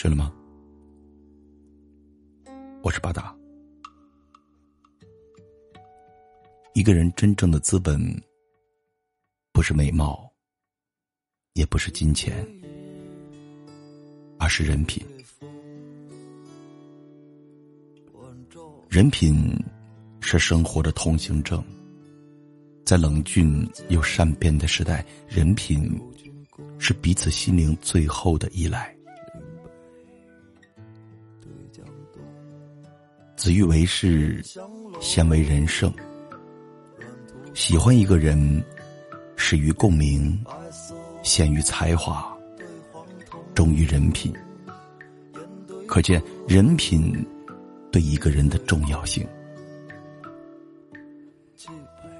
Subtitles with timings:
[0.00, 0.32] 睡了吗？
[2.84, 3.36] 我是巴达。
[6.72, 8.00] 一个人真正的资本，
[9.50, 10.32] 不是美貌，
[11.54, 12.32] 也不是金钱，
[14.38, 15.04] 而是人品。
[18.88, 19.52] 人品
[20.20, 21.60] 是生活的通行证。
[22.84, 26.00] 在冷峻又善变的时代，人品
[26.78, 28.96] 是彼此心灵最后的依赖。
[33.38, 34.42] 子欲为事，
[35.00, 35.94] 先为人圣。
[37.54, 38.60] 喜欢一个人，
[39.36, 40.36] 始于共鸣，
[41.22, 42.36] 先于才华，
[43.54, 44.34] 忠于人品。
[45.86, 47.24] 可见人品
[47.92, 49.24] 对一个人的重要性。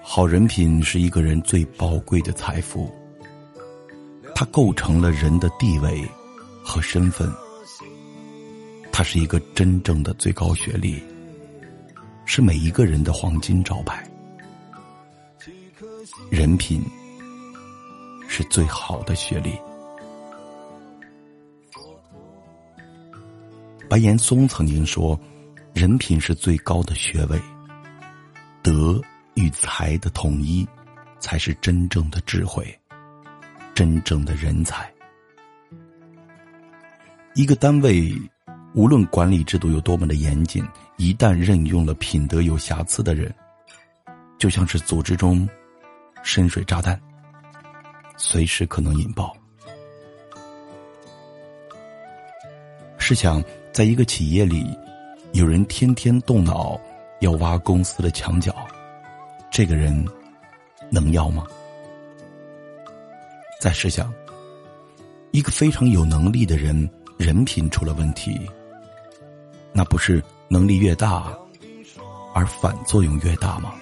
[0.00, 2.90] 好人品是一个人最宝贵的财富，
[4.34, 6.08] 它构成了人的地位
[6.64, 7.30] 和身份。
[8.92, 11.02] 它是一个真正的最高学历，
[12.26, 14.06] 是每一个人的黄金招牌。
[16.30, 16.80] 人品
[18.28, 19.58] 是最好的学历。
[23.88, 25.18] 白岩松曾经说
[25.74, 27.40] ：“人品是最高的学位。”
[28.62, 29.00] 德。
[29.34, 30.68] 与才的统一，
[31.18, 32.78] 才是真正的智慧，
[33.74, 34.92] 真正的人才。
[37.34, 38.12] 一个单位，
[38.74, 43.32] 无论管理制度有多么的严谨，一旦任用了品德有瑕疵的人，
[44.38, 45.46] 就像是组织中
[46.22, 46.98] 深水炸弹，
[48.16, 49.36] 随时可能引爆。
[52.96, 54.66] 试想，在一个企业里，
[55.32, 56.80] 有人天天动脑
[57.20, 58.54] 要挖公司的墙角。
[59.50, 60.02] 这个人
[60.90, 61.46] 能要吗？
[63.60, 64.10] 再试想，
[65.30, 68.40] 一个非常有能力的人，人品出了问题，
[69.74, 71.36] 那不是能力越大，
[72.34, 73.74] 而反作用越大吗？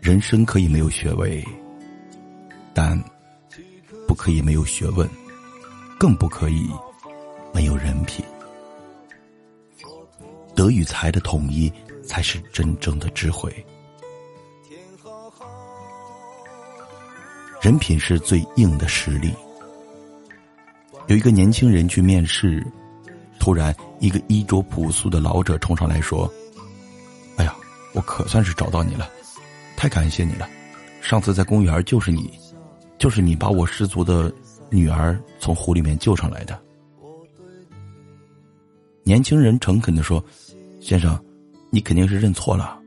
[0.00, 1.46] 人生可以没有学位，
[2.74, 3.00] 但
[4.08, 5.08] 不可以没有学问，
[5.98, 6.68] 更不可以
[7.54, 8.24] 没有人品。
[10.56, 11.72] 德与才的统一，
[12.04, 13.64] 才是真正的智慧。
[17.60, 19.32] 人品是最硬的实力。
[21.08, 22.64] 有一个年轻人去面试，
[23.38, 26.32] 突然一个衣着朴素的老者冲上来说
[27.36, 27.54] ：“哎呀，
[27.92, 29.10] 我可算是找到你了，
[29.76, 30.48] 太感谢你了！
[31.00, 32.30] 上次在公园就是你，
[32.98, 34.32] 就是你把我失足的
[34.70, 36.58] 女儿从湖里面救上来的。”
[39.02, 40.24] 年轻人诚恳的说
[40.80, 41.18] ：“先生，
[41.70, 42.80] 你肯定是认错了，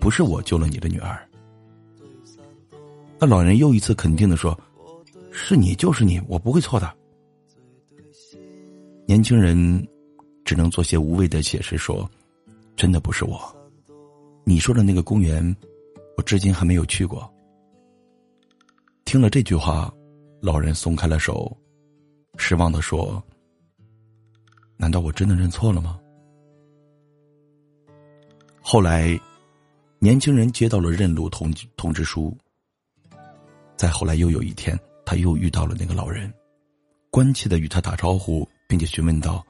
[0.00, 1.18] 不是我救了你的女儿。”
[3.18, 4.58] 那老人又一次肯定的说
[5.32, 6.90] ：“是你就是你，我不会错的。”
[9.08, 9.86] 年轻人
[10.44, 12.10] 只能做些无谓的解释说
[12.74, 13.40] ：“真的不是我，
[14.42, 15.56] 你说的那个公园，
[16.16, 17.32] 我至今还没有去过。”
[19.06, 19.94] 听了这句话，
[20.42, 21.56] 老人松开了手，
[22.36, 23.22] 失望的说。
[24.76, 26.00] 难道我真的认错了吗？
[28.60, 29.16] 后来，
[30.00, 32.36] 年轻人接到了认路通通知书。
[33.76, 36.30] 再后来，又有一天，他又遇到了那个老人，
[37.08, 39.44] 关切的与他打招呼，并且询问道：“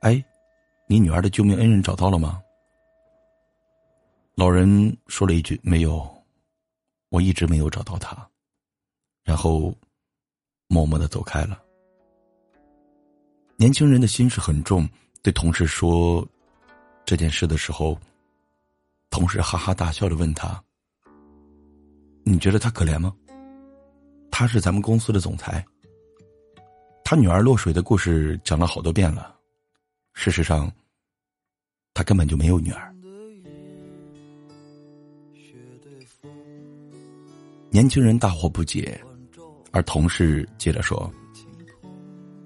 [0.00, 0.24] 哎，
[0.88, 2.42] 你女儿的救命恩人找到了吗？”
[4.34, 6.06] 老人说了一句：“没有，
[7.08, 8.16] 我一直没有找到他。”
[9.24, 9.74] 然后，
[10.68, 11.62] 默默的走开了。
[13.56, 14.88] 年轻人的心事很重，
[15.22, 16.26] 对同事说
[17.04, 17.98] 这件事的时候，
[19.08, 20.62] 同事哈哈大笑的问他
[22.22, 23.16] ：“你觉得他可怜吗？
[24.30, 25.64] 他是咱们公司的总裁，
[27.08, 29.32] 他女儿落水的故事讲了好多遍了，
[30.12, 30.68] 事实上，
[31.94, 32.92] 他根本就没有女儿。”
[37.70, 39.00] 年轻人大惑不解，
[39.70, 41.08] 而同事接着说。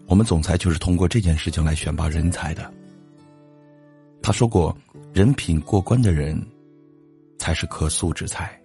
[0.07, 2.71] 我们总裁就是通过这件事情来选拔人才的。
[4.23, 4.77] 他说过，
[5.15, 6.39] 人品过关的人，
[7.39, 8.61] 才是可塑之才。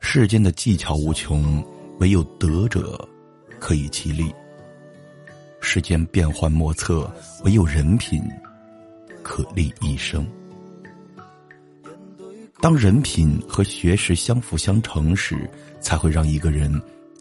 [0.00, 1.64] 世间的技巧无穷，
[1.98, 3.08] 唯有德者
[3.58, 4.34] 可以其利。
[5.60, 7.10] 世间变幻莫测，
[7.44, 8.22] 唯有人品
[9.22, 10.26] 可立一生。
[12.60, 15.50] 当人品和学识相辅相成时，
[15.80, 16.80] 才会让一个人。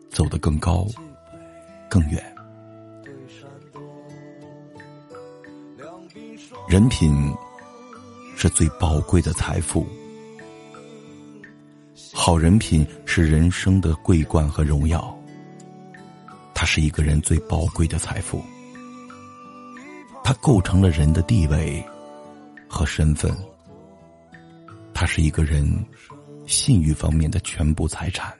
[0.10, 0.86] 走得更高，
[1.90, 2.24] 更远。
[6.70, 7.12] 人品
[8.36, 9.88] 是最宝贵的财富，
[12.14, 12.86] 好人品
[13.16, 13.24] 是。
[13.34, 15.16] 人生的桂冠和荣耀，
[16.52, 18.44] 它是一个人最宝贵的财富，
[20.24, 21.86] 它构成了人的地位
[22.68, 23.32] 和身份，
[24.96, 25.64] 它是一个人
[26.48, 28.36] 信誉方面的全部财产。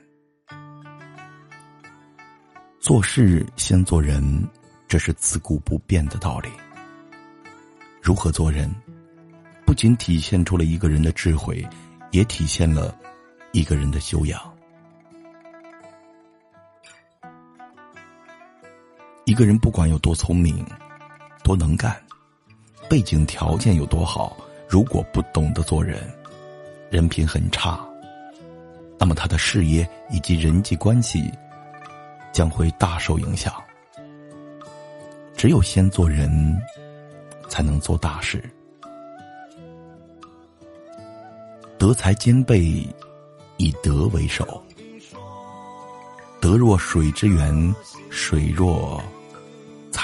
[2.80, 4.48] 做事先做人，
[4.88, 6.48] 这是自古不变的道理。
[8.02, 8.68] 如何做人，
[9.64, 11.64] 不仅体现出了一个人的智慧，
[12.10, 12.96] 也体现了
[13.52, 14.53] 一个人的修养。
[19.34, 20.64] 一个人不管有多聪明、
[21.42, 22.00] 多能干，
[22.88, 24.36] 背景条件有多好，
[24.68, 26.08] 如果不懂得做人，
[26.88, 27.84] 人品很差，
[28.96, 31.32] 那么他的事业以及人际关系
[32.30, 33.52] 将会大受影响。
[35.36, 36.56] 只有先做人。
[37.48, 38.42] 才能做大事。
[41.78, 42.84] 德才兼备，
[43.58, 44.60] 以德为首。
[46.40, 47.74] 德若水之源，
[48.10, 49.00] 水若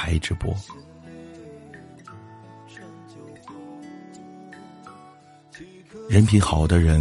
[0.03, 0.57] 开直播。
[6.09, 6.99] 人品好的人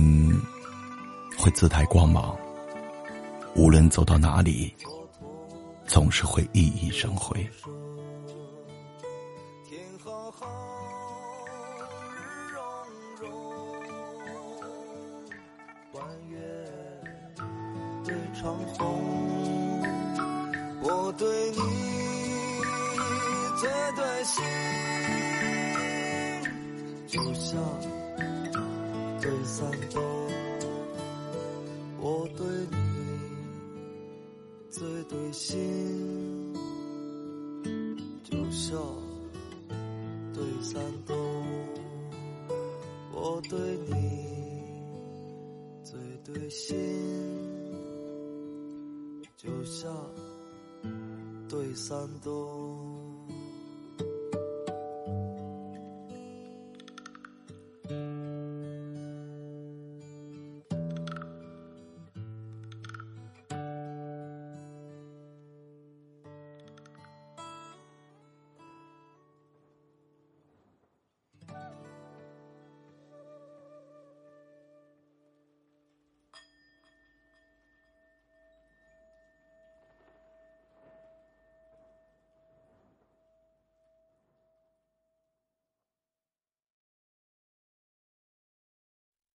[1.37, 2.37] 会自带光芒，
[3.55, 4.75] 无论走到哪里，
[5.85, 7.49] 总是会熠熠生辉。
[18.41, 19.81] 长虹，
[20.81, 21.88] 我对你
[23.59, 24.41] 最对心，
[27.07, 27.61] 就像
[29.19, 30.01] 对三冬。
[31.99, 32.77] 我对你
[34.69, 36.53] 最对心，
[38.23, 38.79] 就像
[40.33, 41.17] 对三冬。
[43.11, 43.59] 我对
[43.89, 43.93] 你
[45.83, 46.77] 最对心。
[49.35, 49.93] 就像
[51.49, 53.08] 对山东。